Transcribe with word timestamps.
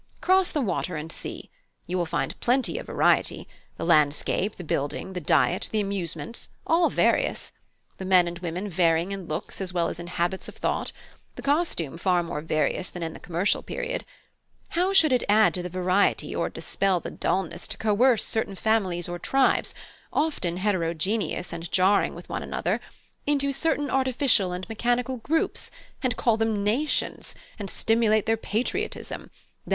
"Cross 0.19 0.53
the 0.53 0.61
water 0.61 0.95
and 0.95 1.11
see. 1.11 1.51
You 1.85 1.95
will 1.95 2.07
find 2.07 2.39
plenty 2.39 2.79
of 2.79 2.87
variety: 2.87 3.47
the 3.77 3.85
landscape, 3.85 4.55
the 4.55 4.63
building, 4.63 5.13
the 5.13 5.21
diet, 5.21 5.69
the 5.71 5.79
amusements, 5.79 6.49
all 6.65 6.89
various. 6.89 7.51
The 7.99 8.05
men 8.05 8.27
and 8.27 8.39
women 8.39 8.67
varying 8.67 9.11
in 9.11 9.27
looks 9.27 9.61
as 9.61 9.73
well 9.73 9.89
as 9.89 9.99
in 9.99 10.07
habits 10.07 10.47
of 10.47 10.55
thought; 10.55 10.91
the 11.35 11.43
costume 11.43 11.99
far 11.99 12.23
more 12.23 12.41
various 12.41 12.89
than 12.89 13.03
in 13.03 13.13
the 13.13 13.19
commercial 13.19 13.61
period. 13.61 14.03
How 14.69 14.91
should 14.91 15.13
it 15.13 15.23
add 15.29 15.53
to 15.53 15.61
the 15.61 15.69
variety 15.69 16.35
or 16.35 16.49
dispel 16.49 16.99
the 16.99 17.11
dulness, 17.11 17.67
to 17.67 17.77
coerce 17.77 18.25
certain 18.25 18.55
families 18.55 19.07
or 19.07 19.19
tribes, 19.19 19.75
often 20.11 20.57
heterogeneous 20.57 21.53
and 21.53 21.71
jarring 21.71 22.15
with 22.15 22.27
one 22.27 22.41
another, 22.41 22.81
into 23.27 23.51
certain 23.51 23.91
artificial 23.91 24.51
and 24.51 24.67
mechanical 24.67 25.17
groups, 25.17 25.69
and 26.01 26.17
call 26.17 26.37
them 26.37 26.63
nations, 26.63 27.35
and 27.59 27.69
stimulate 27.69 28.25
their 28.25 28.35
patriotism 28.35 29.29
_i. 29.67 29.69